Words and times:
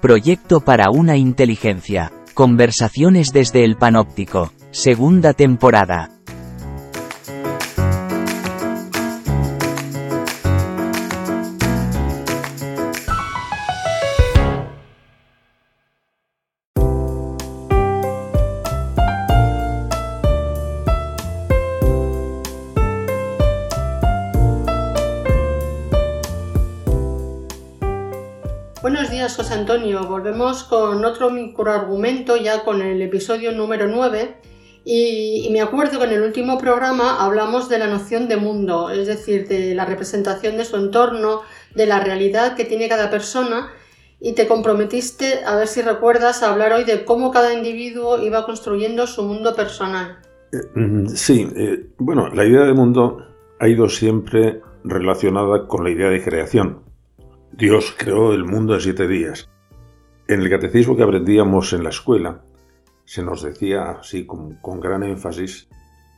Proyecto 0.00 0.60
para 0.60 0.86
una 0.90 1.18
inteligencia. 1.18 2.10
Conversaciones 2.32 3.34
desde 3.34 3.64
el 3.64 3.76
panóptico. 3.76 4.50
Segunda 4.70 5.34
temporada. 5.34 6.19
Buenos 28.92 29.12
días, 29.12 29.36
José 29.36 29.54
Antonio. 29.54 30.02
Volvemos 30.02 30.64
con 30.64 31.04
otro 31.04 31.30
microargumento, 31.30 32.36
ya 32.36 32.64
con 32.64 32.82
el 32.82 33.00
episodio 33.00 33.52
número 33.52 33.86
9. 33.86 34.34
Y, 34.84 35.48
me 35.52 35.60
acuerdo 35.60 36.00
que 36.00 36.06
en 36.06 36.10
el 36.10 36.22
último 36.22 36.58
programa 36.58 37.24
hablamos 37.24 37.68
de 37.68 37.78
la 37.78 37.86
noción 37.86 38.26
de 38.26 38.36
mundo, 38.36 38.90
es 38.90 39.06
decir, 39.06 39.46
de 39.46 39.76
la 39.76 39.84
representación 39.84 40.56
de 40.56 40.64
su 40.64 40.74
entorno, 40.74 41.42
de 41.76 41.86
la 41.86 42.00
realidad 42.00 42.56
que 42.56 42.64
tiene 42.64 42.88
cada 42.88 43.10
persona. 43.10 43.68
Y 44.18 44.32
te 44.32 44.48
comprometiste, 44.48 45.44
a 45.46 45.54
ver 45.54 45.68
si 45.68 45.82
recuerdas, 45.82 46.42
a 46.42 46.50
hablar 46.50 46.72
hoy 46.72 46.82
de 46.82 47.04
cómo 47.04 47.30
cada 47.30 47.54
individuo 47.54 48.20
iba 48.20 48.44
construyendo 48.44 49.06
su 49.06 49.22
mundo 49.22 49.54
personal. 49.54 50.18
Eh, 50.52 51.06
Sí, 51.14 51.48
eh, 51.54 51.90
bueno, 51.96 52.28
la 52.34 52.44
idea 52.44 52.64
de 52.64 52.74
mundo 52.74 53.24
ha 53.60 53.68
ido 53.68 53.88
siempre 53.88 54.60
relacionada 54.82 55.68
con 55.68 55.84
la 55.84 55.90
idea 55.90 56.10
de 56.10 56.24
creación. 56.24 56.89
Dios 57.52 57.94
creó 57.98 58.32
el 58.32 58.44
mundo 58.44 58.74
en 58.74 58.80
siete 58.80 59.08
días. 59.08 59.48
En 60.28 60.40
el 60.40 60.50
catecismo 60.50 60.96
que 60.96 61.02
aprendíamos 61.02 61.72
en 61.72 61.82
la 61.82 61.90
escuela, 61.90 62.44
se 63.04 63.22
nos 63.22 63.42
decía 63.42 63.90
así 63.98 64.26
con, 64.26 64.56
con 64.56 64.80
gran 64.80 65.02
énfasis 65.02 65.68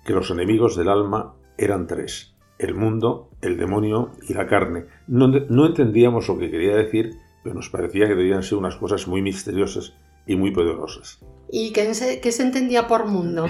que 0.04 0.12
los 0.12 0.30
enemigos 0.30 0.76
del 0.76 0.88
alma 0.88 1.34
eran 1.56 1.86
tres, 1.86 2.34
el 2.58 2.74
mundo, 2.74 3.30
el 3.40 3.56
demonio 3.56 4.12
y 4.28 4.34
la 4.34 4.46
carne. 4.46 4.86
No, 5.06 5.28
no 5.28 5.66
entendíamos 5.66 6.28
lo 6.28 6.38
que 6.38 6.50
quería 6.50 6.76
decir, 6.76 7.14
pero 7.42 7.54
nos 7.54 7.70
parecía 7.70 8.06
que 8.06 8.14
debían 8.14 8.42
ser 8.42 8.58
unas 8.58 8.76
cosas 8.76 9.08
muy 9.08 9.22
misteriosas 9.22 9.94
y 10.26 10.36
muy 10.36 10.50
poderosas. 10.50 11.24
¿Y 11.50 11.72
qué 11.72 11.94
se, 11.94 12.20
qué 12.20 12.32
se 12.32 12.42
entendía 12.42 12.86
por 12.86 13.06
mundo? 13.06 13.46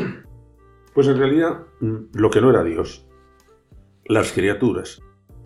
Pues 0.94 1.08
en 1.08 1.18
realidad 1.18 1.66
mm, 1.80 1.96
lo 2.14 2.30
que 2.30 2.40
no 2.40 2.50
era 2.50 2.62
Dios, 2.62 3.06
las 4.04 4.32
criaturas. 4.32 5.00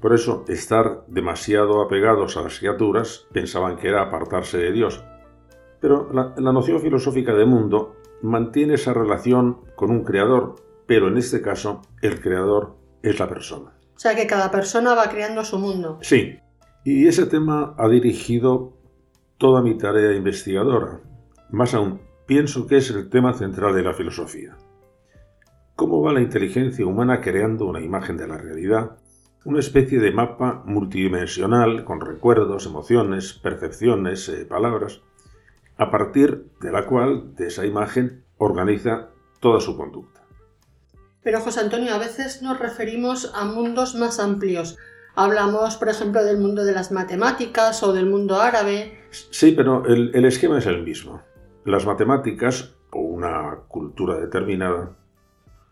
Por 0.07 0.15
eso 0.15 0.45
estar 0.47 1.05
demasiado 1.09 1.83
apegados 1.83 2.37
a 2.37 2.43
las 2.43 2.61
criaturas 2.61 3.27
pensaban 3.33 3.77
que 3.77 3.89
era 3.89 4.03
apartarse 4.03 4.57
de 4.57 4.71
Dios. 4.71 5.03
Pero 5.81 6.09
la, 6.13 6.33
la 6.39 6.53
noción 6.53 6.79
filosófica 6.79 7.35
de 7.35 7.45
mundo 7.45 7.97
mantiene 8.23 8.75
esa 8.75 8.95
relación 8.95 9.63
con 9.75 9.91
un 9.91 10.05
creador, 10.05 10.63
pero 10.87 11.09
en 11.09 11.17
este 11.17 11.43
caso 11.43 11.83
el 12.03 12.21
creador 12.21 12.77
es 13.03 13.19
la 13.19 13.29
persona. 13.29 13.73
O 13.97 13.99
sea 13.99 14.15
que 14.15 14.29
cada 14.29 14.53
persona 14.53 14.95
va 14.95 15.09
creando 15.09 15.45
su 15.45 15.59
mundo. 15.59 15.99
Sí, 16.03 16.39
y 16.85 17.09
ese 17.09 17.27
tema 17.27 17.75
ha 17.77 17.89
dirigido 17.89 18.75
toda 19.39 19.61
mi 19.61 19.77
tarea 19.77 20.15
investigadora. 20.15 21.01
Más 21.51 21.75
aún, 21.75 22.01
pienso 22.27 22.69
que 22.69 22.77
es 22.77 22.93
el 22.93 23.11
tema 23.11 23.35
central 23.35 23.75
de 23.75 23.83
la 23.83 23.93
filosofía. 23.93 24.57
¿Cómo 25.75 26.01
va 26.01 26.13
la 26.13 26.21
inteligencia 26.21 26.87
humana 26.87 27.21
creando 27.21 27.67
una 27.67 27.81
imagen 27.81 28.17
de 28.17 28.29
la 28.29 28.39
realidad? 28.39 28.99
Una 29.47 29.61
especie 29.61 30.01
de 30.01 30.11
mapa 30.11 30.65
multidimensional 30.67 31.85
con 31.85 32.01
recuerdos, 32.01 32.67
emociones, 32.67 33.33
percepciones, 33.33 34.29
eh, 34.29 34.45
palabras, 34.45 35.03
a 35.79 35.89
partir 35.93 36.47
de 36.61 36.73
la 36.73 36.85
cual, 36.85 37.37
de 37.37 37.47
esa 37.47 37.65
imagen, 37.65 38.25
organiza 38.39 39.11
toda 39.39 39.61
su 39.61 39.77
conducta. 39.77 40.23
Pero 41.23 41.39
José 41.39 41.61
Antonio, 41.61 41.95
a 41.95 41.99
veces 41.99 42.43
nos 42.43 42.59
referimos 42.59 43.31
a 43.37 43.45
mundos 43.45 43.95
más 43.95 44.19
amplios. 44.19 44.79
Hablamos, 45.15 45.77
por 45.77 45.91
ejemplo, 45.91 46.25
del 46.25 46.39
mundo 46.39 46.65
de 46.65 46.73
las 46.73 46.91
matemáticas 46.91 47.85
o 47.85 47.93
del 47.93 48.07
mundo 48.07 48.41
árabe. 48.41 48.99
Sí, 49.11 49.53
pero 49.53 49.87
el, 49.87 50.11
el 50.13 50.25
esquema 50.25 50.59
es 50.59 50.67
el 50.67 50.83
mismo. 50.83 51.23
Las 51.65 51.87
matemáticas, 51.87 52.75
o 52.91 52.99
una 52.99 53.61
cultura 53.69 54.17
determinada, 54.17 54.97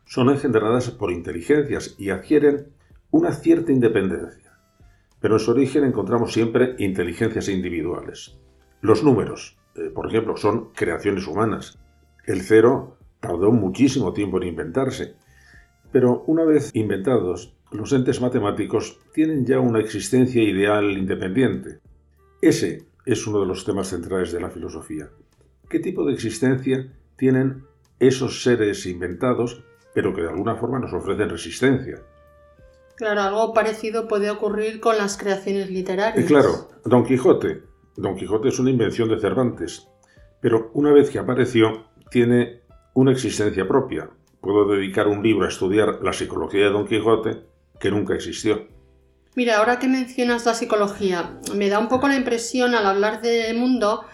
son 0.04 0.31
engendradas 0.31 0.93
por 0.93 1.10
inteligencias 1.10 1.97
y 1.98 2.10
adquieren 2.10 2.72
una 3.14 3.30
cierta 3.30 3.70
independencia. 3.70 4.58
Pero 5.20 5.36
en 5.36 5.41
su 5.41 5.52
origen 5.52 5.84
encontramos 5.84 6.32
siempre 6.32 6.75
inteligencias 6.78 7.48
individuales. 7.48 8.36
Los 8.80 9.04
números, 9.04 9.56
eh, 9.76 9.88
por 9.94 10.08
ejemplo, 10.08 10.36
son 10.36 10.72
creaciones 10.72 11.28
humanas. 11.28 11.78
El 12.26 12.42
cero 12.42 12.98
tardó 13.20 13.53
muchísimo 13.53 14.12
tiempo 14.12 14.38
en 14.38 14.48
inventarse. 14.48 15.14
Pero 15.92 16.24
una 16.26 16.42
vez 16.42 16.72
inventados, 16.74 17.54
los 17.70 17.92
entes 17.92 18.20
matemáticos 18.20 18.98
tienen 19.12 19.47
ya 19.47 19.60
una 19.60 19.78
existencia 19.78 20.42
ideal 20.42 20.98
independiente. 20.98 21.78
Ese 22.42 22.86
es 23.06 23.24
uno 23.28 23.38
de 23.38 23.47
los 23.47 23.64
temas 23.64 23.86
centrales 23.86 24.32
de 24.32 24.41
la 24.41 24.50
filosofía. 24.50 25.08
¿Qué 25.69 25.78
tipo 25.78 26.04
de 26.04 26.14
existencia 26.14 26.92
tienen 27.16 27.62
esos 28.00 28.42
seres 28.42 28.86
inventados, 28.86 29.62
pero 29.94 30.12
que 30.12 30.22
de 30.22 30.30
alguna 30.30 30.56
forma 30.56 30.80
nos 30.80 30.92
ofrecen 30.92 31.30
resistencia? 31.30 32.03
Claro, 32.97 33.22
algo 33.22 33.53
parecido 33.53 34.06
puede 34.06 34.31
ocurrir 34.31 34.81
con 34.81 34.97
las 34.97 35.16
creaciones 35.16 35.71
literarias. 35.71 36.25
Y 36.25 36.27
claro, 36.27 36.69
Don 36.84 37.05
Quijote. 37.05 37.62
Don 37.97 38.16
Quijote 38.16 38.49
es 38.49 38.59
una 38.59 38.71
invención 38.71 39.09
de 39.09 39.21
Cervantes, 39.21 39.88
pero 40.41 40.71
una 40.75 40.93
vez 40.93 41.10
que 41.10 41.19
apareció, 41.19 41.87
tiene 42.10 42.62
una 42.94 43.12
existencia 43.12 43.66
propia. 43.66 44.10
Puedo 44.41 44.69
dedicar 44.69 45.09
un 45.09 45.22
libro 45.22 45.47
a 45.47 45.49
estudiar 45.49 46.00
la 46.03 46.12
psicología 46.12 46.66
de 46.66 46.71
Don 46.71 46.87
Quijote, 46.87 47.47
que 47.81 47.91
nunca 47.91 48.15
existió. 48.15 48.66
Mira, 49.37 49.59
ahora 49.59 49.78
que 49.81 49.88
mencionas 49.88 50.47
la 50.47 50.54
psicología, 50.54 51.41
me 51.54 51.69
da 51.69 51.81
un 51.81 51.88
poco 51.88 52.06
la 52.06 52.16
impresión 52.16 52.75
al 52.75 52.87
hablar 52.87 53.21
de 53.21 53.53
mundo 53.54 54.04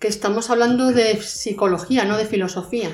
que 0.00 0.08
estamos 0.08 0.50
hablando 0.50 0.90
de 0.90 1.16
psicología, 1.16 2.04
no 2.04 2.16
de 2.16 2.24
filosofía. 2.24 2.90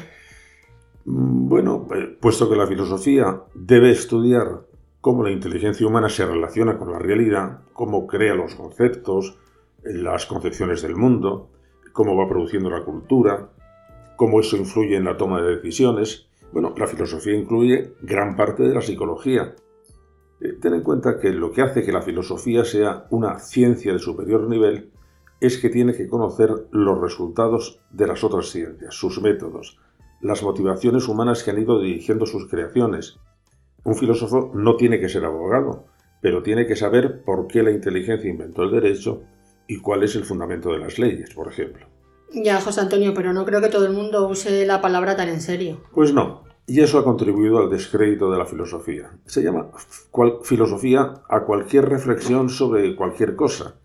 Mm, 1.07 1.49
Bueno, 1.49 1.89
eh, 1.95 2.17
puesto 2.21 2.49
que 2.49 2.57
la 2.57 2.67
filosofía 2.67 3.43
debe 3.55 3.91
estudiar 3.91 4.67
cómo 5.01 5.23
la 5.23 5.31
inteligencia 5.31 5.87
humana 5.87 6.09
se 6.09 6.27
relaciona 6.27 6.79
con 6.79 6.93
la 6.93 6.99
realidad, 6.99 7.61
cómo 7.73 8.07
crea 8.07 8.35
los 8.35 8.55
conceptos, 8.55 9.39
las 9.83 10.27
concepciones 10.27 10.83
del 10.83 10.97
mundo, 10.97 11.49
cómo 11.93 12.17
va 12.17 12.29
produciendo 12.29 12.71
la 12.71 12.85
cultura, 12.85 13.51
cómo 14.17 14.41
eso 14.41 14.57
influye 14.57 14.97
en 14.97 15.05
la 15.05 15.17
toma 15.17 15.41
de 15.41 15.57
decisiones. 15.57 16.29
Bueno, 16.53 16.75
la 16.77 16.87
filosofía 16.87 17.35
incluye 17.35 17.95
gran 18.03 18.37
parte 18.37 18.65
de 18.65 18.75
la 18.75 18.83
psicología. 18.83 19.55
Eh, 20.41 20.53
Ten 20.61 20.75
en 20.75 20.83
cuenta 20.83 21.19
que 21.19 21.31
lo 21.31 21.53
que 21.53 21.63
hace 21.63 21.83
que 21.83 21.93
la 21.93 22.03
filosofía 22.03 22.65
sea 22.65 23.07
una 23.11 23.39
ciencia 23.39 23.93
de 23.93 23.99
superior 23.99 24.49
nivel 24.49 24.91
es 25.41 25.57
que 25.57 25.71
tiene 25.71 25.95
que 25.95 26.07
conocer 26.09 26.51
los 26.71 27.01
resultados 27.01 27.81
de 27.91 28.07
las 28.07 28.23
otras 28.23 28.51
ciencias, 28.51 28.95
sus 28.95 29.23
métodos, 29.23 29.79
las 30.21 30.43
motivaciones 30.43 31.09
humanas 31.09 31.43
que 31.43 31.53
han 31.53 31.63
ido 31.63 31.81
dirigiendo 31.81 32.27
sus 32.27 32.47
creaciones. 32.47 33.19
Un 33.85 33.95
filósofo 33.95 34.51
no 34.55 34.77
tiene 34.77 35.01
que 35.01 35.09
ser 35.09 35.25
abogado, 35.25 35.87
pero 36.21 36.43
tiene 36.43 36.67
que 36.67 36.77
saber 36.77 37.23
por 37.25 37.47
qué 37.47 37.63
la 37.63 37.71
inteligencia 37.71 38.31
inventó 38.31 38.63
el 38.63 38.71
derecho 38.73 39.23
y 39.67 39.81
cuál 39.81 40.03
es 40.03 40.15
el 40.17 40.25
fundamento 40.25 40.71
de 40.73 40.79
las 40.79 40.99
leyes, 40.99 41.33
por 41.35 41.49
ejemplo. 41.49 41.87
Ya, 42.33 42.61
José 42.61 42.81
Antonio, 42.83 43.13
pero 43.15 43.33
no 43.33 43.45
creo 43.45 43.61
que 43.61 43.69
todo 43.69 43.87
el 43.87 43.93
mundo 43.93 44.29
use 44.29 44.65
la 44.67 44.81
palabra 44.81 45.17
tan 45.17 45.29
en 45.29 45.41
serio. 45.41 45.81
Pues 45.93 46.13
no, 46.13 46.45
y 46.67 46.81
eso 46.81 46.99
ha 46.99 47.05
contribuido 47.05 47.59
al 47.59 47.71
descrédito 47.71 48.31
de 48.31 48.39
la 48.39 48.47
filosofía. 48.47 49.11
Se 49.25 49.43
llama 49.43 49.71
cual- 50.11 50.39
filosofía 50.45 51.15
a 51.29 51.41
cualquier 51.45 51.89
reflexión 51.89 52.49
sobre 52.49 52.95
cualquier 52.95 53.35
cosa. 53.35 53.77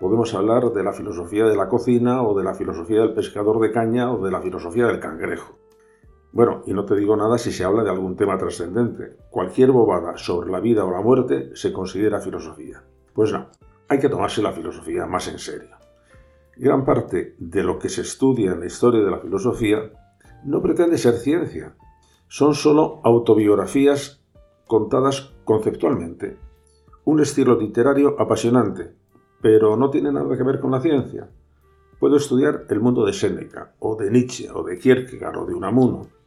Podemos 0.00 0.34
hablar 0.34 0.72
de 0.72 0.82
la 0.82 0.92
filosofía 0.92 1.44
de 1.44 1.54
la 1.56 1.68
cocina 1.68 2.22
o 2.22 2.36
de 2.36 2.42
la 2.42 2.54
filosofía 2.54 3.00
del 3.02 3.14
pescador 3.14 3.60
de 3.60 3.70
caña 3.70 4.12
o 4.12 4.24
de 4.24 4.32
la 4.32 4.40
filosofía 4.42 4.86
del 4.86 4.98
cangrejo. 4.98 5.58
Bueno, 6.32 6.62
y 6.66 6.72
no 6.72 6.86
te 6.86 6.96
digo 6.96 7.14
nada 7.14 7.36
si 7.36 7.52
se 7.52 7.62
habla 7.62 7.84
de 7.84 7.90
algún 7.90 8.16
tema 8.16 8.38
trascendente. 8.38 9.16
Cualquier 9.28 9.70
bobada 9.70 10.16
sobre 10.16 10.50
la 10.50 10.60
vida 10.60 10.82
o 10.84 10.90
la 10.90 11.02
muerte 11.02 11.50
se 11.54 11.74
considera 11.74 12.20
filosofía. 12.20 12.82
Pues 13.12 13.32
no, 13.32 13.48
hay 13.88 13.98
que 13.98 14.08
tomarse 14.08 14.40
la 14.40 14.52
filosofía 14.52 15.04
más 15.04 15.28
en 15.28 15.38
serio. 15.38 15.76
Gran 16.56 16.86
parte 16.86 17.34
de 17.38 17.62
lo 17.62 17.78
que 17.78 17.90
se 17.90 18.00
estudia 18.00 18.52
en 18.52 18.60
la 18.60 18.66
historia 18.66 19.04
de 19.04 19.10
la 19.10 19.20
filosofía 19.20 19.92
no 20.44 20.62
pretende 20.62 20.96
ser 20.96 21.14
ciencia. 21.16 21.76
Son 22.28 22.54
solo 22.54 23.02
autobiografías 23.04 24.22
contadas 24.66 25.34
conceptualmente. 25.44 26.38
Un 27.04 27.20
estilo 27.20 27.60
literario 27.60 28.18
apasionante, 28.18 28.94
pero 29.42 29.76
no 29.76 29.90
tiene 29.90 30.10
nada 30.10 30.34
que 30.34 30.42
ver 30.44 30.60
con 30.60 30.70
la 30.70 30.80
ciencia. 30.80 31.28
Puedo 32.00 32.16
estudiar 32.16 32.64
el 32.70 32.80
mundo 32.80 33.04
de 33.04 33.12
Séneca, 33.12 33.74
o 33.80 33.96
de 33.96 34.10
Nietzsche, 34.10 34.50
o 34.50 34.62
de 34.62 34.78
Kierkegaard, 34.78 35.36
o 35.36 35.46
de 35.46 35.54
Unamuno. 35.54 36.21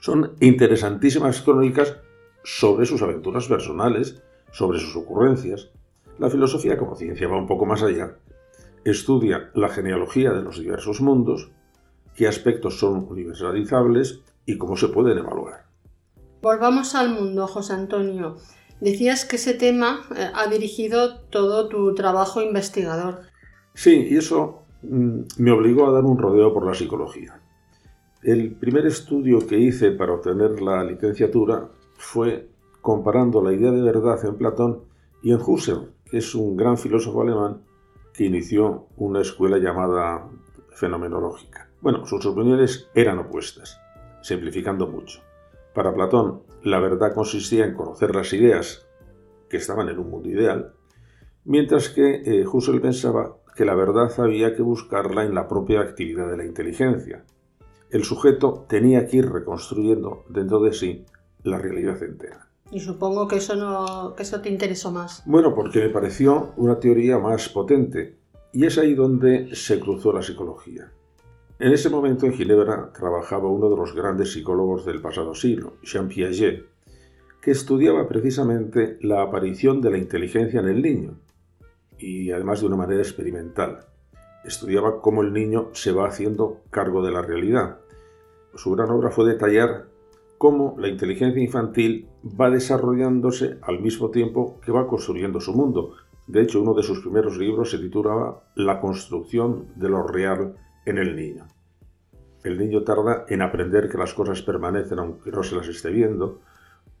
Son 0.00 0.32
interesantísimas 0.40 1.42
crónicas 1.42 1.96
sobre 2.42 2.86
sus 2.86 3.02
aventuras 3.02 3.46
personales, 3.46 4.22
sobre 4.52 4.80
sus 4.80 4.96
ocurrencias. 4.96 5.70
La 6.18 6.30
filosofía 6.30 6.78
como 6.78 6.96
ciencia 6.96 7.28
va 7.28 7.38
un 7.38 7.46
poco 7.46 7.66
más 7.66 7.82
allá. 7.82 8.16
estudia 8.82 9.50
la 9.54 9.68
genealogía 9.68 10.32
de 10.32 10.42
los 10.42 10.58
diversos 10.58 11.02
mundos, 11.02 11.50
qué 12.16 12.26
aspectos 12.26 12.78
son 12.78 13.06
universalizables 13.10 14.20
y 14.46 14.56
cómo 14.56 14.76
se 14.76 14.88
pueden 14.88 15.18
evaluar. 15.18 15.64
Volvamos 16.40 16.94
al 16.94 17.10
mundo, 17.10 17.46
José 17.46 17.74
Antonio. 17.74 18.36
Decías 18.80 19.26
que 19.26 19.36
ese 19.36 19.52
tema 19.52 20.00
eh, 20.16 20.30
ha 20.34 20.46
dirigido 20.46 21.20
todo 21.28 21.68
tu 21.68 21.94
trabajo 21.94 22.40
investigador. 22.40 23.20
Sí, 23.74 24.08
y 24.10 24.16
eso 24.16 24.62
mm, 24.82 25.20
me 25.36 25.50
obligó 25.52 25.86
a 25.86 25.92
dar 25.92 26.04
un 26.04 26.16
rodeo 26.16 26.54
por 26.54 26.66
la 26.66 26.74
psicología. 26.74 27.38
El 28.22 28.54
primer 28.54 28.84
estudio 28.84 29.46
que 29.46 29.58
hice 29.58 29.92
para 29.92 30.12
obtener 30.12 30.60
la 30.60 30.84
licenciatura 30.84 31.70
fue 31.94 32.50
comparando 32.82 33.42
la 33.42 33.50
idea 33.50 33.70
de 33.70 33.80
verdad 33.80 34.22
en 34.26 34.36
Platón 34.36 34.82
y 35.22 35.32
en 35.32 35.40
Husserl, 35.40 35.94
que 36.04 36.18
es 36.18 36.34
un 36.34 36.54
gran 36.54 36.76
filósofo 36.76 37.22
alemán 37.22 37.62
que 38.12 38.24
inició 38.24 38.88
una 38.98 39.22
escuela 39.22 39.56
llamada 39.56 40.28
fenomenológica. 40.74 41.70
Bueno, 41.80 42.04
sus 42.04 42.26
opiniones 42.26 42.90
eran 42.94 43.18
opuestas, 43.20 43.80
simplificando 44.20 44.86
mucho. 44.86 45.20
Para 45.74 45.94
Platón, 45.94 46.42
la 46.62 46.78
verdad 46.78 47.14
consistía 47.14 47.64
en 47.64 47.74
conocer 47.74 48.14
las 48.14 48.34
ideas 48.34 48.86
que 49.48 49.56
estaban 49.56 49.88
en 49.88 49.98
un 49.98 50.10
mundo 50.10 50.28
ideal, 50.28 50.74
mientras 51.46 51.88
que 51.88 52.16
eh, 52.16 52.46
Husserl 52.46 52.82
pensaba 52.82 53.38
que 53.56 53.64
la 53.64 53.74
verdad 53.74 54.12
había 54.20 54.54
que 54.54 54.60
buscarla 54.60 55.24
en 55.24 55.34
la 55.34 55.48
propia 55.48 55.80
actividad 55.80 56.30
de 56.30 56.36
la 56.36 56.44
inteligencia. 56.44 57.24
El 57.90 58.04
sujeto 58.04 58.66
tenía 58.68 59.06
que 59.06 59.16
ir 59.16 59.30
reconstruyendo 59.30 60.24
dentro 60.28 60.60
de 60.60 60.72
sí 60.72 61.04
la 61.42 61.58
realidad 61.58 62.00
entera. 62.02 62.46
Y 62.70 62.78
supongo 62.78 63.26
que 63.26 63.36
eso, 63.36 63.56
no, 63.56 64.14
que 64.14 64.22
eso 64.22 64.40
te 64.40 64.48
interesó 64.48 64.92
más. 64.92 65.24
Bueno, 65.26 65.54
porque 65.54 65.80
me 65.80 65.88
pareció 65.88 66.52
una 66.56 66.78
teoría 66.78 67.18
más 67.18 67.48
potente, 67.48 68.16
y 68.52 68.64
es 68.64 68.78
ahí 68.78 68.94
donde 68.94 69.54
se 69.56 69.80
cruzó 69.80 70.12
la 70.12 70.22
psicología. 70.22 70.92
En 71.58 71.72
ese 71.72 71.90
momento 71.90 72.26
en 72.26 72.32
Ginebra 72.32 72.92
trabajaba 72.92 73.50
uno 73.50 73.68
de 73.68 73.76
los 73.76 73.92
grandes 73.94 74.32
psicólogos 74.32 74.86
del 74.86 75.00
pasado 75.00 75.34
siglo, 75.34 75.74
Jean 75.82 76.08
Piaget, 76.08 76.64
que 77.42 77.50
estudiaba 77.50 78.06
precisamente 78.06 78.98
la 79.00 79.22
aparición 79.22 79.80
de 79.80 79.90
la 79.90 79.98
inteligencia 79.98 80.60
en 80.60 80.68
el 80.68 80.80
niño, 80.80 81.18
y 81.98 82.30
además 82.30 82.60
de 82.60 82.66
una 82.66 82.76
manera 82.76 83.02
experimental. 83.02 83.80
Estudiaba 84.44 85.00
cómo 85.00 85.22
el 85.22 85.32
niño 85.32 85.68
se 85.72 85.92
va 85.92 86.08
haciendo 86.08 86.60
cargo 86.70 87.02
de 87.02 87.12
la 87.12 87.22
realidad. 87.22 87.78
Su 88.54 88.72
gran 88.72 88.90
obra 88.90 89.10
fue 89.10 89.26
detallar 89.26 89.86
cómo 90.38 90.74
la 90.78 90.88
inteligencia 90.88 91.42
infantil 91.42 92.08
va 92.24 92.50
desarrollándose 92.50 93.58
al 93.62 93.80
mismo 93.80 94.10
tiempo 94.10 94.58
que 94.64 94.72
va 94.72 94.86
construyendo 94.86 95.40
su 95.40 95.52
mundo. 95.52 95.94
De 96.26 96.42
hecho, 96.42 96.62
uno 96.62 96.74
de 96.74 96.82
sus 96.82 97.00
primeros 97.00 97.36
libros 97.36 97.70
se 97.70 97.78
titulaba 97.78 98.44
La 98.54 98.80
construcción 98.80 99.66
de 99.76 99.88
lo 99.88 100.06
real 100.06 100.56
en 100.86 100.98
el 100.98 101.14
niño. 101.14 101.46
El 102.42 102.58
niño 102.58 102.82
tarda 102.84 103.26
en 103.28 103.42
aprender 103.42 103.88
que 103.88 103.98
las 103.98 104.14
cosas 104.14 104.40
permanecen 104.40 104.98
aunque 104.98 105.30
no 105.30 105.42
se 105.42 105.56
las 105.56 105.68
esté 105.68 105.90
viendo, 105.90 106.40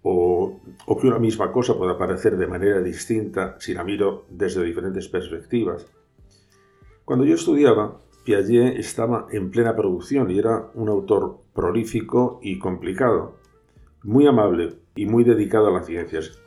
o, 0.02 0.60
que 1.00 1.06
una 1.06 1.18
misma 1.18 1.52
cosa 1.52 1.76
puede 1.76 1.92
aparecer 1.92 2.36
de 2.36 2.46
manera 2.46 2.80
distinta 2.80 3.56
si 3.58 3.74
la 3.74 3.84
miro 3.84 4.26
desde 4.30 4.62
diferentes 4.62 5.08
perspectivas. 5.08 5.86
Cuando 7.10 7.24
yo 7.24 7.34
estudiaba, 7.34 7.98
Piaget 8.22 8.78
estaba 8.78 9.26
en 9.32 9.50
plena 9.50 9.74
producción 9.74 10.30
y 10.30 10.38
era 10.38 10.70
un 10.74 10.88
autor 10.88 11.40
prolífico 11.52 12.38
y 12.40 12.60
complicado, 12.60 13.34
muy 14.04 14.28
amable 14.28 14.76
y 14.94 15.06
muy 15.06 15.24
dedicado 15.24 15.66
a 15.66 15.72
las 15.72 15.86
ciencias. 15.86 16.38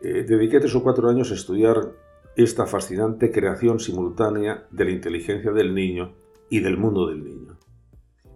Eh, 0.00 0.24
dediqué 0.28 0.60
tres 0.60 0.76
o 0.76 0.84
cuatro 0.84 1.08
años 1.08 1.32
a 1.32 1.34
estudiar 1.34 1.90
esta 2.36 2.66
fascinante 2.66 3.32
creación 3.32 3.80
simultánea 3.80 4.68
de 4.70 4.84
la 4.84 4.92
inteligencia 4.92 5.50
del 5.50 5.74
niño 5.74 6.12
y 6.48 6.60
del 6.60 6.76
mundo 6.76 7.08
del 7.08 7.24
niño. 7.24 7.58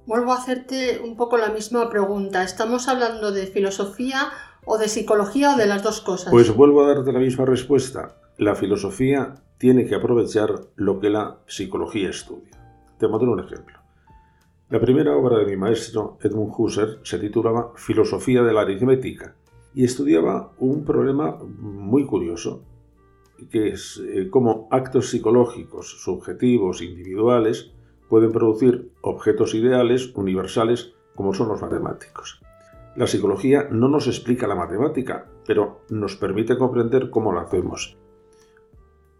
Vuelvo 0.07 0.33
a 0.33 0.39
hacerte 0.39 1.03
un 1.05 1.17
poco 1.17 1.37
la 1.37 1.51
misma 1.51 1.89
pregunta. 1.89 2.43
¿Estamos 2.43 2.89
hablando 2.89 3.31
de 3.31 3.47
filosofía 3.47 4.33
o 4.65 4.77
de 4.77 4.89
psicología 4.89 5.55
o 5.55 5.57
de 5.57 5.67
las 5.67 5.85
dos 5.85 6.01
cosas? 6.01 6.33
Pues 6.33 6.53
vuelvo 6.53 6.83
a 6.83 6.89
darte 6.89 7.13
la 7.13 7.21
misma 7.21 7.45
respuesta. 7.45 8.17
La 8.39 8.57
filosofía 8.57 9.37
tiene 9.65 9.87
que 9.87 9.95
aprovechar 9.95 10.61
lo 10.77 11.01
que 11.01 11.09
la 11.09 11.39
psicología 11.47 12.11
estudia. 12.11 12.51
Te 12.99 13.09
muestro 13.09 13.33
un 13.33 13.41
ejemplo. 13.41 13.79
La 14.69 14.79
primera 14.79 15.17
obra 15.17 15.39
de 15.39 15.47
mi 15.47 15.57
maestro, 15.57 16.19
Edmund 16.21 16.53
Husserl, 16.55 17.01
se 17.03 17.19
titulaba 17.19 17.73
Filosofía 17.75 18.43
de 18.43 18.53
la 18.53 18.61
aritmética 18.61 19.37
y 19.73 19.85
estudiaba 19.85 20.53
un 20.59 20.85
problema 20.85 21.39
muy 21.43 22.05
curioso, 22.05 22.63
que 23.51 23.69
es 23.69 24.03
eh, 24.07 24.29
cómo 24.29 24.69
actos 24.71 25.09
psicológicos, 25.09 25.99
subjetivos, 26.03 26.83
individuales, 26.83 27.73
pueden 28.11 28.33
producir 28.33 28.91
objetos 29.01 29.55
ideales, 29.55 30.15
universales, 30.15 30.93
como 31.15 31.33
son 31.33 31.49
los 31.49 31.63
matemáticos. 31.63 32.43
La 32.97 33.07
psicología 33.07 33.67
no 33.71 33.89
nos 33.89 34.09
explica 34.09 34.47
la 34.47 34.57
matemática, 34.57 35.27
pero 35.47 35.81
nos 35.89 36.17
permite 36.17 36.59
comprender 36.59 37.09
cómo 37.09 37.33
la 37.33 37.41
hacemos. 37.41 37.97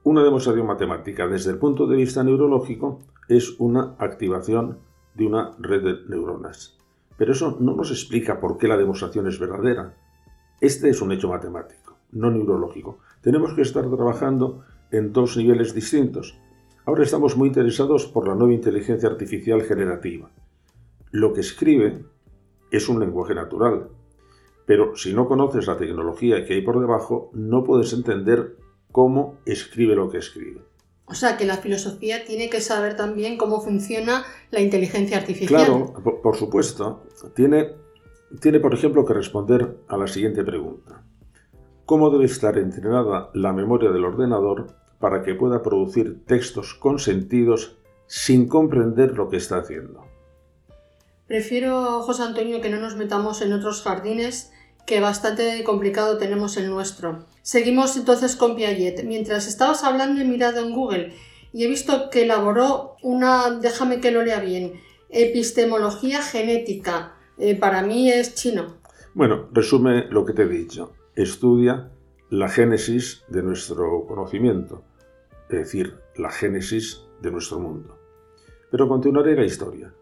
Una 0.05 0.23
demostración 0.23 0.67
matemática 0.67 1.27
desde 1.27 1.51
el 1.51 1.57
punto 1.57 1.87
de 1.87 1.97
vista 1.97 2.23
neurológico 2.23 3.01
es 3.27 3.59
una 3.59 3.95
activación 3.99 4.81
de 5.15 5.27
una 5.27 5.57
red 5.59 5.83
de 5.83 6.09
neuronas. 6.11 6.77
Pero 7.17 7.33
eso 7.33 7.57
no 7.59 7.75
nos 7.75 7.91
explica 7.91 8.39
por 8.39 8.59
qué 8.59 8.69
la 8.69 8.77
demostración 8.77 9.27
es 9.29 9.39
verdadera. 9.41 9.95
Este 10.61 10.91
es 10.91 11.01
un 11.01 11.11
hecho 11.11 11.31
matemático, 11.31 11.97
no 12.13 12.31
neurológico. 12.31 12.99
Tenemos 13.23 13.55
que 13.55 13.63
estar 13.63 13.89
trabajando 13.89 14.63
en 14.91 15.15
dos 15.15 15.39
niveles 15.39 15.75
distintos. 15.75 16.39
Ahora 16.85 17.03
estamos 17.03 17.35
muy 17.35 17.49
interesados 17.49 18.05
por 18.05 18.29
la 18.29 18.35
nueva 18.35 18.53
inteligencia 18.53 19.09
artificial 19.09 19.63
generativa. 19.63 20.31
Lo 21.13 21.33
que 21.33 21.41
escribe 21.41 22.05
es 22.71 22.91
un 22.91 23.01
lenguaje 23.01 23.35
natural, 23.35 23.89
pero 24.67 24.97
si 24.97 25.15
no 25.15 25.27
conoces 25.27 25.67
la 25.67 25.79
tecnología 25.79 26.45
que 26.45 26.53
hay 26.53 26.61
por 26.61 26.79
debajo, 26.79 27.31
no 27.33 27.65
puedes 27.65 27.95
entender 27.95 28.63
cómo 28.95 29.39
escribe 29.45 29.97
lo 29.97 30.09
que 30.09 30.19
escribe. 30.19 30.63
O 31.07 31.15
sea, 31.15 31.37
que 31.37 31.45
la 31.45 31.57
filosofía 31.57 32.25
tiene 32.25 32.49
que 32.49 32.61
saber 32.61 32.97
también 32.97 33.37
cómo 33.37 33.61
funciona 33.61 34.25
la 34.53 34.61
inteligencia 34.61 35.19
artificial. 35.19 35.67
Claro, 35.67 36.21
por, 36.23 36.37
supuesto. 36.37 37.03
Tiene, 37.35 37.73
tiene, 38.41 38.61
por 38.61 38.73
ejemplo, 38.73 39.05
que 39.05 39.13
responder 39.13 39.79
a 39.89 39.97
la 39.97 40.07
siguiente 40.07 40.45
pregunta. 40.45 41.03
¿Cómo 41.85 42.09
debe 42.11 42.27
estar 42.27 42.57
entrenada 42.57 43.31
la 43.35 43.53
memoria 43.53 43.91
del 43.91 44.05
ordenador 44.05 44.69
para 45.01 45.23
que 45.23 45.35
pueda 45.35 45.61
producir 45.61 46.25
textos 46.25 46.73
con 46.75 47.01
sentidos 47.01 47.77
sin 48.07 48.49
comprender 48.49 49.17
lo 49.17 49.29
que 49.29 49.39
está 49.39 49.59
haciendo. 49.59 50.07
Prefiero, 51.27 52.01
José 52.03 52.23
Antonio, 52.23 52.61
que 52.61 52.71
no 52.71 52.81
nos 52.81 52.97
metamos 52.97 53.43
en 53.43 53.53
otros 53.53 53.83
jardines 53.83 54.53
que 54.87 55.01
bastante 55.01 55.63
complicado 55.65 56.19
tenemos 56.19 56.57
el 56.57 56.71
nuestro. 56.71 57.25
Seguimos 57.43 57.97
entonces 57.97 58.37
con 58.37 58.57
Piaget. 58.57 59.05
Mientras 59.05 59.47
estabas 59.47 59.85
hablando 59.85 60.21
he 60.21 60.25
mirado 60.25 60.61
en 60.61 60.73
Google 60.73 61.15
y 61.53 61.65
he 61.65 61.69
visto 61.69 62.11
que 62.11 62.25
elaboró 62.25 62.97
una, 63.03 63.51
déjame 63.51 64.01
que 64.01 64.11
lo 64.11 64.23
lea 64.23 64.41
bien, 64.41 64.75
epistemología 65.11 66.23
genética. 66.23 67.15
Eh, 67.39 67.57
para 67.57 67.83
mí 67.83 68.11
es 68.11 68.35
chino. 68.35 68.77
Bueno, 69.15 69.49
resume 69.53 70.07
lo 70.11 70.25
que 70.25 70.33
te 70.33 70.43
he 70.43 70.49
dicho. 70.49 70.93
Estudia 71.15 71.91
la 72.31 72.49
génesis 72.49 73.23
de 73.29 73.43
nuestro 73.43 74.07
conocimiento 74.07 74.85
es 75.49 75.59
decir, 75.59 75.95
la 76.17 76.31
génesis 76.31 77.05
de 77.21 77.31
nuestro 77.31 77.59
mundo. 77.59 77.99
Pero 78.71 78.89
continuaré 78.89 79.37
la 79.37 79.45
historia. 79.45 79.93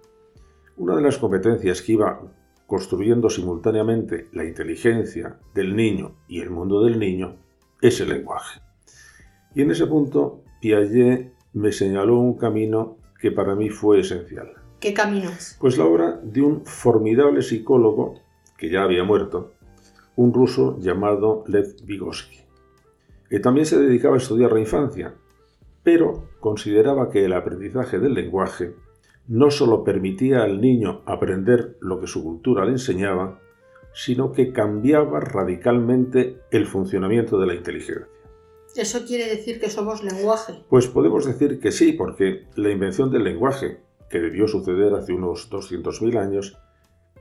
Una 0.76 0.96
de 0.96 1.02
las 1.02 1.18
competencias 1.18 1.82
que 1.82 1.92
iba 1.92 2.20
construyendo 2.72 3.28
simultáneamente 3.28 4.28
la 4.32 4.46
inteligencia 4.46 5.38
del 5.52 5.76
niño 5.76 6.16
y 6.26 6.40
el 6.40 6.48
mundo 6.48 6.82
del 6.82 6.98
niño 6.98 7.36
es 7.82 8.00
el 8.00 8.08
lenguaje. 8.08 8.62
Y 9.54 9.60
en 9.60 9.72
ese 9.72 9.86
punto 9.86 10.42
Piaget 10.62 11.34
me 11.52 11.70
señaló 11.70 12.16
un 12.18 12.38
camino 12.38 12.96
que 13.20 13.30
para 13.30 13.54
mí 13.54 13.68
fue 13.68 14.00
esencial. 14.00 14.54
¿Qué 14.80 14.94
camino 14.94 15.28
Pues 15.60 15.76
la 15.76 15.84
obra 15.84 16.18
de 16.22 16.40
un 16.40 16.64
formidable 16.64 17.42
psicólogo 17.42 18.14
que 18.56 18.70
ya 18.70 18.84
había 18.84 19.04
muerto, 19.04 19.52
un 20.16 20.32
ruso 20.32 20.78
llamado 20.80 21.44
Lev 21.48 21.76
Vygotsky. 21.84 22.38
que 23.28 23.38
también 23.38 23.66
se 23.66 23.78
dedicaba 23.78 24.14
a 24.14 24.18
estudiar 24.18 24.50
la 24.50 24.60
infancia 24.60 25.14
pero 25.82 26.28
consideraba 26.40 27.10
que 27.10 27.24
el 27.24 27.32
aprendizaje 27.32 27.98
del 27.98 28.14
lenguaje 28.14 28.74
no 29.28 29.50
solo 29.50 29.84
permitía 29.84 30.42
al 30.42 30.60
niño 30.60 31.02
aprender 31.06 31.76
lo 31.80 32.00
que 32.00 32.06
su 32.06 32.22
cultura 32.22 32.64
le 32.64 32.72
enseñaba, 32.72 33.40
sino 33.94 34.32
que 34.32 34.52
cambiaba 34.52 35.20
radicalmente 35.20 36.40
el 36.50 36.66
funcionamiento 36.66 37.38
de 37.38 37.46
la 37.46 37.54
inteligencia. 37.54 38.08
¿Eso 38.74 39.04
quiere 39.06 39.28
decir 39.28 39.60
que 39.60 39.68
somos 39.68 40.02
lenguaje? 40.02 40.64
Pues 40.68 40.86
podemos 40.86 41.26
decir 41.26 41.60
que 41.60 41.72
sí, 41.72 41.92
porque 41.92 42.46
la 42.56 42.70
invención 42.70 43.10
del 43.10 43.24
lenguaje, 43.24 43.80
que 44.08 44.18
debió 44.18 44.48
suceder 44.48 44.94
hace 44.94 45.12
unos 45.12 45.50
200.000 45.50 46.18
años, 46.18 46.56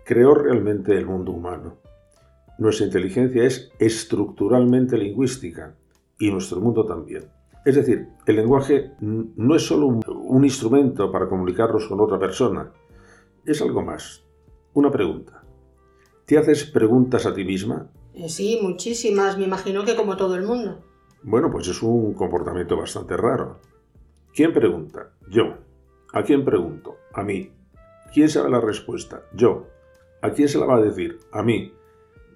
creó 0.06 0.34
realmente 0.34 0.98
el 0.98 1.06
mundo 1.06 1.34
humano. 1.34 1.78
Nuestra 2.58 2.86
inteligencia 2.86 3.44
es 3.44 3.72
estructuralmente 3.80 4.98
lingüística 4.98 5.76
y 6.20 6.32
nuestro 6.32 6.62
mundo 6.62 6.86
también. 6.86 7.26
Es 7.64 7.76
decir, 7.76 8.10
el 8.26 8.36
lenguaje 8.36 8.92
no 9.00 9.56
es 9.56 9.66
solo 9.66 9.88
un, 9.88 10.44
instrumento 10.44 11.12
para 11.12 11.30
comunicarnos 11.30 11.88
con 11.88 12.00
otra 12.00 12.18
persona, 12.18 12.72
es 13.46 13.62
algo 13.62 13.84
más. 13.84 14.24
Una 14.74 14.90
pregunta. 14.90 15.44
¿Te 16.26 16.38
haces 16.38 16.66
preguntas 16.66 17.26
a 17.26 17.34
ti 17.34 17.44
misma? 17.44 17.92
Eh, 18.14 18.30
sí, 18.30 18.60
muchísimas, 18.62 19.38
me 19.38 19.46
imagino 19.46 19.86
que 19.86 19.96
como 19.96 20.18
todo 20.18 20.36
el 20.36 20.44
mundo. 20.44 20.80
Bueno, 21.22 21.52
pues 21.52 21.68
es 21.68 21.84
un 21.84 22.14
comportamiento 22.14 22.76
bastante 22.78 23.16
raro. 23.16 23.60
¿Quién 24.34 24.54
pregunta? 24.54 25.12
Yo. 25.30 25.58
¿A 26.14 26.24
quién 26.24 26.44
pregunto? 26.44 26.98
A 27.14 27.24
mí. 27.24 27.52
¿Quién 28.12 28.30
sabe 28.30 28.50
la 28.50 28.60
respuesta? 28.60 29.24
Yo. 29.34 29.68
¿A 30.22 30.32
quién 30.32 30.48
se 30.48 30.58
la 30.58 30.66
va 30.66 30.78
a 30.78 30.82
decir? 30.82 31.20
A 31.32 31.44
mí. 31.44 31.74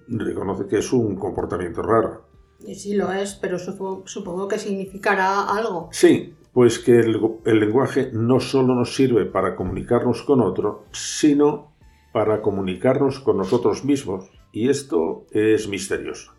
Reconoce 0.08 0.66
que 0.66 0.78
es 0.78 0.92
un 0.92 1.16
comportamiento 1.16 1.82
raro. 1.82 2.25
Y 2.64 2.74
sí 2.74 2.94
lo 2.94 3.12
es, 3.12 3.34
pero 3.34 3.58
supongo, 3.58 4.48
que 4.48 4.58
significará 4.58 5.48
algo. 5.48 5.88
Sí, 5.92 6.34
pues 6.52 6.78
que 6.78 7.00
el, 7.00 7.60
lenguaje 7.60 8.10
no 8.12 8.40
solo 8.40 8.74
nos 8.74 8.94
sirve 8.94 9.26
para 9.26 9.56
comunicarnos 9.56 10.22
con 10.22 10.40
otro, 10.40 10.84
sino 10.92 11.72
para 12.12 12.40
comunicarnos 12.40 13.20
con 13.20 13.36
nosotros 13.36 13.84
mismos. 13.84 14.30
Y 14.52 14.70
esto 14.70 15.26
es 15.32 15.68
misterioso. 15.68 16.32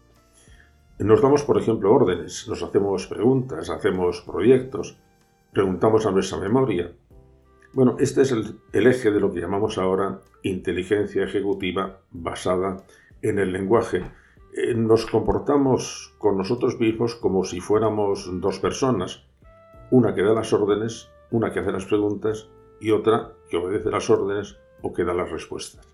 Nos 1.00 1.22
damos, 1.22 1.44
por 1.44 1.60
ejemplo, 1.60 1.94
órdenes, 1.94 2.48
nos 2.48 2.64
hacemos 2.64 3.06
preguntas, 3.06 3.70
hacemos 3.70 4.22
proyectos, 4.22 4.98
preguntamos 5.54 6.08
a 6.08 6.12
nuestra 6.12 6.40
memoria. 6.40 6.92
Bueno, 7.74 7.96
este 8.00 8.24
es 8.24 8.32
el 8.32 8.88
eje 8.88 9.12
de 9.12 9.20
lo 9.20 9.32
que 9.32 9.42
llamamos 9.42 9.78
ahora 9.78 10.22
inteligencia 10.42 11.24
ejecutiva 11.24 12.00
basada 12.12 12.84
en 13.22 13.40
el 13.40 13.52
lenguaje 13.52 14.04
eh, 14.56 14.74
nos 14.74 15.06
comportamos 15.06 16.14
con 16.18 16.38
nosotros 16.38 16.80
mismos 16.80 17.16
como 17.16 17.44
si 17.44 17.60
fuéramos 17.60 18.30
dos 18.42 18.60
personas, 18.60 19.24
una 19.92 20.14
que 20.14 20.24
da 20.24 20.34
las 20.34 20.54
órdenes, 20.54 21.10
una 21.32 21.52
que 21.52 21.60
hace 21.60 21.72
las 21.72 21.86
preguntas 21.86 22.50
y 22.80 22.92
otra 22.92 23.34
que 23.50 23.58
obedece 23.58 23.90
las 23.90 24.10
órdenes 24.10 24.58
o 24.82 24.94
que 24.94 25.04
da 25.04 25.14
las 25.14 25.32
respuestas. 25.32 25.86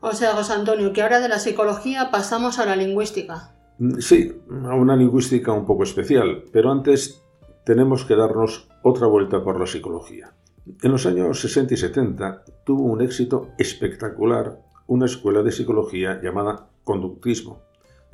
O 0.00 0.12
sea, 0.12 0.34
José 0.34 0.52
Antonio, 0.52 0.92
que 0.92 1.02
ahora 1.02 1.20
de 1.20 1.28
la 1.28 1.38
psicología 1.38 2.10
pasamos 2.10 2.58
a 2.58 2.66
la 2.66 2.76
lingüística. 2.76 3.54
Mm, 3.78 3.98
sí, 4.00 4.32
a 4.64 4.74
una 4.74 4.96
lingüística 4.96 5.52
un 5.52 5.64
poco 5.64 5.82
especial, 5.82 6.44
pero 6.52 6.70
antes 6.70 7.24
tenemos 7.64 8.04
que 8.04 8.16
darnos 8.16 8.68
otra 8.82 9.06
vuelta 9.06 9.42
por 9.42 9.58
la 9.58 9.66
psicología. 9.66 10.34
En 10.82 10.92
los 10.92 11.06
años 11.06 11.40
60 11.40 11.74
y 11.74 11.76
70 11.76 12.44
tuvo 12.64 12.84
un 12.84 13.02
éxito 13.02 13.48
espectacular 13.58 14.60
una 14.86 15.06
escuela 15.06 15.42
de 15.42 15.52
psicología 15.52 16.20
llamada 16.22 16.68
conductismo, 16.84 17.62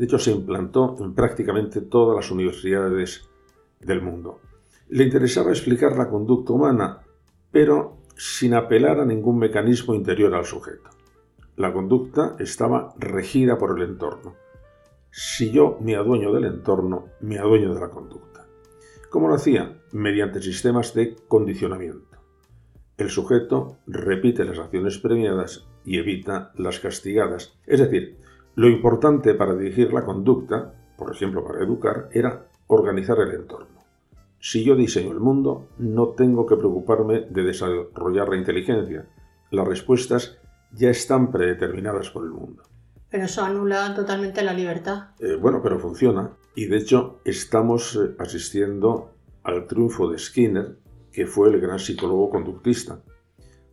de 0.01 0.07
hecho, 0.07 0.19
se 0.19 0.31
implantó 0.31 0.97
en 0.99 1.13
prácticamente 1.13 1.83
todas 1.83 2.17
las 2.17 2.31
universidades 2.31 3.29
del 3.81 4.01
mundo. 4.01 4.41
Le 4.89 5.05
interesaba 5.05 5.51
explicar 5.51 5.95
la 5.95 6.09
conducta 6.09 6.55
humana, 6.55 7.01
pero 7.51 7.99
sin 8.17 8.55
apelar 8.55 8.99
a 8.99 9.05
ningún 9.05 9.39
mecanismo 9.39 9.95
interior 9.95 10.35
al 10.35 10.47
sujeto. 10.47 10.89
La 11.57 11.75
conducta 11.75 12.35
estaba 12.39 12.95
regida 12.97 13.59
por 13.59 13.79
el 13.79 13.91
entorno. 13.91 14.37
Si 15.11 15.51
yo 15.51 15.77
me 15.83 15.97
adueño 15.97 16.33
del 16.33 16.47
entorno, 16.47 17.09
me 17.21 17.39
adueño 17.39 17.75
de 17.75 17.81
la 17.81 17.91
conducta. 17.91 18.47
¿Cómo 19.11 19.29
lo 19.29 19.35
hacía? 19.35 19.83
Mediante 19.93 20.41
sistemas 20.41 20.95
de 20.95 21.15
condicionamiento. 21.29 22.17
El 22.97 23.11
sujeto 23.11 23.77
repite 23.87 24.47
las 24.47 24.61
acciones 24.61 24.97
premiadas 24.97 25.69
y 25.85 25.99
evita 25.99 26.53
las 26.57 26.81
castigadas. 26.81 27.59
Es 27.67 27.81
decir, 27.81 28.17
lo 28.55 28.69
importante 28.69 29.35
para 29.35 29.55
dirigir 29.55 29.93
la 29.93 30.05
conducta, 30.05 30.75
por 30.97 31.15
ejemplo 31.15 31.45
para 31.45 31.63
educar, 31.63 32.09
era 32.13 32.47
organizar 32.67 33.19
el 33.21 33.33
entorno. 33.33 33.81
Si 34.39 34.65
yo 34.65 34.75
diseño 34.75 35.13
el 35.13 35.21
mundo, 35.21 35.69
no 35.79 36.09
tengo 36.09 36.47
que 36.47 36.57
preocuparme 36.57 37.27
de 37.29 37.43
desarrollar 37.43 38.29
la 38.29 38.37
inteligencia. 38.37 39.07
Las 39.51 39.69
respuestas 39.69 40.39
ya 40.73 40.91
están 40.91 41.31
predeterminadas 41.31 42.11
por 42.11 42.25
el 42.25 42.31
mundo. 42.31 42.63
Pero 43.11 43.25
eso 43.25 43.43
anula 43.43 43.95
totalmente 43.95 44.43
la 44.43 44.53
libertad. 44.53 45.09
Eh, 45.19 45.35
bueno, 45.35 45.61
pero 45.63 45.79
funciona. 45.79 46.31
Y 46.55 46.67
de 46.67 46.79
hecho 46.79 47.21
estamos 47.25 47.97
eh, 47.97 48.15
asistiendo 48.19 49.15
al 49.43 49.67
triunfo 49.67 50.11
de 50.11 50.19
Skinner, 50.19 50.77
que 51.13 51.27
fue 51.27 51.49
el 51.49 51.61
gran 51.61 51.79
psicólogo 51.79 52.31
conductista. 52.31 53.03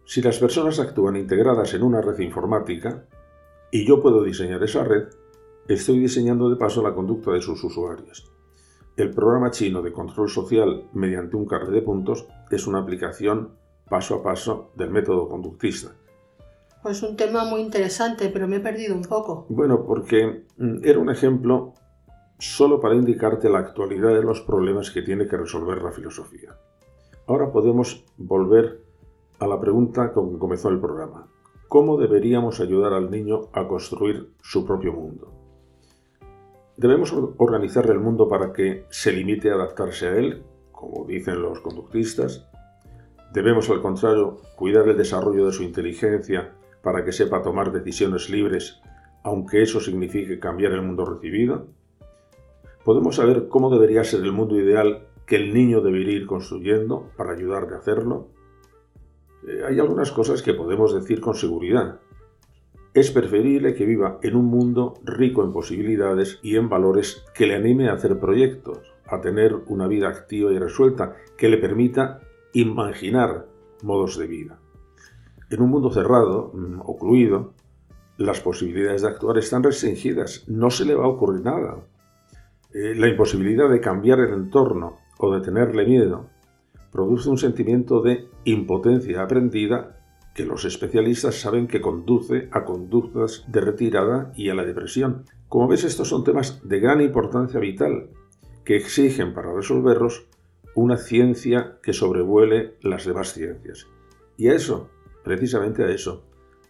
Si 0.06 0.22
las 0.22 0.40
personas 0.40 0.80
actúan 0.80 1.16
integradas 1.16 1.74
en 1.74 1.84
una 1.84 2.02
red 2.02 2.20
informática, 2.20 3.06
y 3.72 3.86
yo 3.86 4.02
puedo 4.02 4.24
diseñar 4.24 4.64
esa 4.64 4.84
red, 4.84 5.10
estoy 5.68 6.00
diseñando 6.00 6.50
de 6.50 6.56
paso 6.56 6.82
la 6.82 6.94
conducta 6.94 7.32
de 7.32 7.42
sus 7.42 7.64
usuarios. 7.64 8.32
El 8.96 9.12
programa 9.12 9.52
chino 9.52 9.82
de 9.82 9.92
control 9.92 10.30
social 10.30 10.90
mediante 10.94 11.36
un 11.36 11.46
carnet 11.46 11.72
de 11.72 11.82
puntos 11.82 12.28
es 12.50 12.66
una 12.66 12.80
aplicación 12.80 13.52
paso 13.90 14.16
a 14.16 14.24
paso 14.24 14.72
del 14.76 14.90
método 14.90 15.30
conductista. 15.30 15.92
Pues 16.82 17.04
un 17.04 17.16
tema 17.16 17.44
muy 17.44 17.62
interesante, 17.62 18.30
pero 18.30 18.48
me 18.48 18.58
he 18.58 18.60
perdido 18.60 18.96
un 18.96 19.04
poco. 19.04 19.46
Bueno, 19.50 19.86
porque 19.86 20.46
mm, 20.58 20.80
era 20.84 21.00
un 21.00 21.10
ejemplo 21.10 21.74
solo 22.40 22.80
para 22.80 22.96
indicarte 22.96 23.50
la 23.50 23.60
actualidad 23.60 24.14
de 24.14 24.24
los 24.24 24.42
problemas 24.42 24.92
que 24.92 25.02
tiene 25.02 25.28
que 25.28 25.38
resolver 25.38 25.82
la 25.82 25.92
filosofía. 25.92 26.56
Ahora 27.28 27.52
podemos 27.52 28.06
volver 28.18 28.84
a 29.40 29.48
la 29.48 29.60
pregunta 29.60 30.14
con 30.14 30.32
que 30.32 30.40
comenzó 30.40 30.70
el 30.70 30.80
programa 30.80 31.28
cómo 31.68 31.98
deberíamos 31.98 32.60
ayudar 32.60 32.94
al 32.94 33.12
niño 33.12 33.50
a 33.54 33.68
construir 33.68 34.34
su 34.42 34.66
propio 34.66 34.94
mundo. 34.94 35.34
Debemos 36.78 37.12
organizar 37.38 37.90
el 37.90 38.00
mundo 38.00 38.28
para 38.28 38.54
que 38.54 38.86
se 38.90 39.12
limite 39.12 39.50
a 39.50 39.56
adaptarse 39.56 40.08
a 40.08 40.16
él, 40.16 40.44
como 40.72 41.06
dicen 41.06 41.42
los 41.42 41.60
conductistas. 41.60 42.48
Debemos, 43.34 43.70
al 43.70 43.82
contrario, 43.82 44.38
cuidar 44.56 44.88
el 44.88 44.96
desarrollo 44.96 45.48
de 45.48 45.52
su 45.52 45.64
inteligencia 45.64 46.54
para 46.84 47.04
que 47.04 47.12
sepa 47.12 47.42
tomar 47.42 47.72
decisiones 47.72 48.30
libres, 48.30 48.80
aunque 49.24 49.64
eso 49.64 49.80
signifique 49.80 50.40
cambiar 50.40 50.72
el 50.74 50.84
mundo 50.84 51.04
recibido. 51.06 51.68
Podemos 52.86 53.16
saber 53.16 53.48
cómo 53.50 53.70
debería 53.70 54.04
ser 54.04 54.22
el 54.22 54.32
mundo 54.32 54.58
ideal 54.58 55.08
que 55.26 55.36
el 55.36 55.54
niño 55.54 55.82
debería 55.82 56.14
ir 56.14 56.28
construyendo 56.28 57.10
para 57.18 57.34
ayudarle 57.34 57.76
a 57.76 57.80
hacerlo. 57.80 58.30
Eh, 59.46 59.64
hay 59.68 59.80
algunas 59.80 60.12
cosas 60.12 60.42
que 60.42 60.54
podemos 60.54 60.94
decir 60.94 61.20
con 61.20 61.36
seguridad. 61.36 62.00
Es 62.94 63.12
preferible 63.12 63.76
que 63.76 63.86
viva 63.86 64.20
en 64.24 64.36
un 64.36 64.46
mundo 64.46 64.96
rico 65.04 65.44
en 65.44 65.52
posibilidades 65.52 66.40
y 66.42 66.56
en 66.56 66.70
valores 66.70 67.26
que 67.36 67.46
le 67.46 67.56
anime 67.56 67.90
a 67.90 67.94
hacer 67.94 68.20
proyectos, 68.20 68.80
a 69.06 69.22
tener 69.22 69.54
una 69.68 69.88
vida 69.88 70.08
activa 70.08 70.52
y 70.52 70.58
resuelta, 70.58 71.16
que 71.38 71.50
le 71.50 71.58
permita 71.58 72.22
imaginar 72.54 73.46
modos 73.84 74.18
de 74.18 74.28
vida. 74.28 74.60
En 75.50 75.62
un 75.62 75.70
mundo 75.70 75.92
cerrado, 75.92 76.52
mm, 76.54 76.82
ocluido, 76.82 77.54
las 78.18 78.42
posibilidades 78.42 79.04
de 79.04 79.10
actuar 79.10 79.38
están 79.38 79.64
restringidas, 79.64 80.44
no 80.48 80.72
se 80.72 80.86
le 80.86 80.96
va 80.96 81.06
a 81.06 81.10
ocurrir 81.10 81.44
nada. 81.44 81.86
Eh, 82.74 82.96
la 82.96 83.08
imposibilidad 83.08 83.70
de 83.70 83.80
cambiar 83.80 84.20
el 84.20 84.34
entorno 84.34 84.98
o 85.20 85.34
de 85.34 85.42
tenerle 85.42 85.86
miedo 85.86 86.30
produce 86.98 87.30
un 87.30 87.38
sentimiento 87.38 88.02
de 88.02 88.28
impotencia 88.44 89.22
aprendida 89.22 90.00
que 90.34 90.46
los 90.46 90.66
especialistas 90.66 91.36
saben 91.36 91.68
que 91.68 91.80
conduce 91.80 92.50
a 92.52 92.66
conductas 92.66 93.46
de 93.48 93.62
retirada 93.62 94.32
y 94.36 94.50
a 94.50 94.56
la 94.56 94.66
depresión. 94.66 95.24
Como 95.48 95.68
ves, 95.68 95.84
estos 95.84 96.10
son 96.10 96.24
temas 96.24 96.60
de 96.68 96.80
gran 96.80 97.00
importancia 97.02 97.60
vital 97.60 98.10
que 98.66 98.78
exigen 98.78 99.36
para 99.36 99.54
resolverlos 99.54 100.26
una 100.74 100.98
ciencia 100.98 101.78
que 101.84 101.94
sobrevuele 101.94 102.78
las 102.82 103.06
demás 103.06 103.32
ciencias. 103.32 103.86
Y 104.36 104.48
a 104.48 104.56
eso, 104.56 104.90
precisamente 105.24 105.84
a 105.84 105.92
eso, 105.92 106.24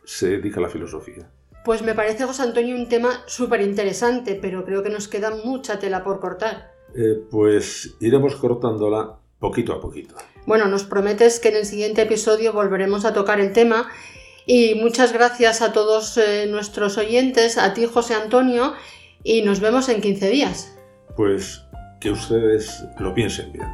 se 0.03 0.31
dedica 0.31 0.59
la 0.59 0.67
filosofía. 0.67 1.31
Pues 1.63 1.81
me 1.83 1.95
parece, 1.95 2.25
José 2.25 2.43
Antonio, 2.43 2.75
un 2.75 2.89
tema 2.89 3.21
súper 3.27 3.61
interesante, 3.61 4.37
pero 4.41 4.65
creo 4.65 4.83
que 4.83 4.89
nos 4.89 5.07
queda 5.07 5.33
mucha 5.45 5.79
tela 5.79 6.03
por 6.03 6.19
cortar. 6.19 6.73
Eh, 6.93 7.23
pues 7.31 7.95
iremos 8.01 8.35
cortándola 8.35 9.19
poquito 9.39 9.73
a 9.73 9.81
poquito. 9.81 10.15
Bueno, 10.45 10.67
nos 10.67 10.83
prometes 10.83 11.39
que 11.39 11.49
en 11.49 11.57
el 11.57 11.65
siguiente 11.65 12.01
episodio 12.03 12.53
volveremos 12.53 13.05
a 13.05 13.13
tocar 13.13 13.39
el 13.39 13.53
tema 13.53 13.89
y 14.45 14.75
muchas 14.75 15.13
gracias 15.13 15.61
a 15.61 15.73
todos 15.73 16.17
eh, 16.17 16.47
nuestros 16.47 16.97
oyentes, 16.97 17.57
a 17.57 17.73
ti 17.73 17.85
José 17.85 18.15
Antonio 18.15 18.73
y 19.23 19.41
nos 19.41 19.59
vemos 19.59 19.89
en 19.89 20.01
15 20.01 20.29
días. 20.29 20.73
Pues 21.15 21.61
que 21.99 22.11
ustedes 22.11 22.83
lo 22.99 23.13
piensen 23.13 23.51
bien. 23.51 23.67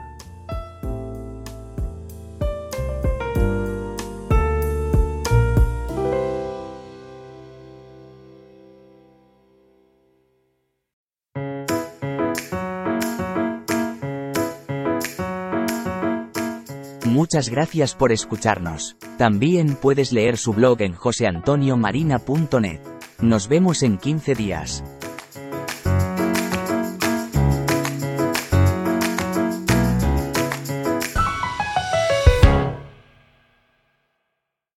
Muchas 17.14 17.50
gracias 17.50 17.94
por 17.94 18.12
escucharnos. 18.12 18.98
También 19.20 19.76
puedes 19.76 20.12
leer 20.12 20.36
su 20.36 20.52
blog 20.52 20.82
en 20.82 20.96
joseantoniomarina.net. 20.96 22.80
Nos 23.22 23.48
vemos 23.48 23.84
en 23.84 24.00
15 24.00 24.34
días. 24.34 24.84